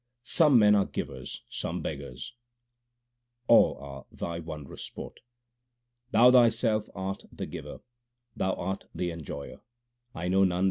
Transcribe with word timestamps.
Some 0.23 0.57
men 0.57 0.73
are 0.73 0.87
givers, 0.87 1.43
some 1.47 1.83
beggars; 1.83 2.33
all 3.45 3.77
are 3.77 4.07
Thy 4.11 4.39
wondrous 4.39 4.81
sport. 4.83 5.19
Thou 6.09 6.31
Thyself 6.31 6.89
art 6.95 7.25
the 7.31 7.45
Giver; 7.45 7.81
Thou 8.35 8.53
art 8.55 8.87
the 8.95 9.11
Enjoyer; 9.11 9.61
I 10.15 10.27
know 10.27 10.39
none 10.43 10.47
beside 10.49 10.57
Thee. 10.57 10.59